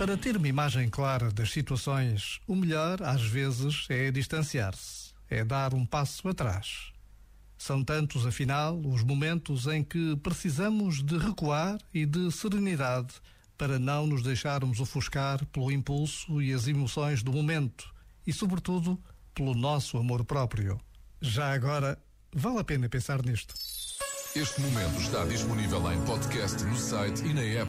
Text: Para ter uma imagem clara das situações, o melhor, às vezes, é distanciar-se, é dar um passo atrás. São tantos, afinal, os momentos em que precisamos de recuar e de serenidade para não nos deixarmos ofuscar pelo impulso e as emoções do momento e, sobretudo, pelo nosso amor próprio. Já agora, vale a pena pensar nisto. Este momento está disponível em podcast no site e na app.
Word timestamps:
Para 0.00 0.16
ter 0.16 0.34
uma 0.34 0.48
imagem 0.48 0.88
clara 0.88 1.30
das 1.30 1.50
situações, 1.50 2.40
o 2.46 2.56
melhor, 2.56 3.02
às 3.02 3.20
vezes, 3.20 3.84
é 3.90 4.10
distanciar-se, 4.10 5.12
é 5.28 5.44
dar 5.44 5.74
um 5.74 5.84
passo 5.84 6.26
atrás. 6.26 6.90
São 7.58 7.84
tantos, 7.84 8.24
afinal, 8.24 8.80
os 8.80 9.02
momentos 9.02 9.66
em 9.66 9.84
que 9.84 10.16
precisamos 10.16 11.02
de 11.02 11.18
recuar 11.18 11.78
e 11.92 12.06
de 12.06 12.32
serenidade 12.32 13.12
para 13.58 13.78
não 13.78 14.06
nos 14.06 14.22
deixarmos 14.22 14.80
ofuscar 14.80 15.44
pelo 15.48 15.70
impulso 15.70 16.40
e 16.40 16.54
as 16.54 16.66
emoções 16.66 17.22
do 17.22 17.30
momento 17.30 17.94
e, 18.26 18.32
sobretudo, 18.32 18.98
pelo 19.34 19.54
nosso 19.54 19.98
amor 19.98 20.24
próprio. 20.24 20.80
Já 21.20 21.52
agora, 21.52 21.98
vale 22.34 22.60
a 22.60 22.64
pena 22.64 22.88
pensar 22.88 23.22
nisto. 23.22 23.52
Este 24.34 24.62
momento 24.62 24.98
está 24.98 25.26
disponível 25.26 25.92
em 25.92 26.02
podcast 26.06 26.64
no 26.64 26.76
site 26.76 27.22
e 27.26 27.34
na 27.34 27.42
app. 27.42 27.68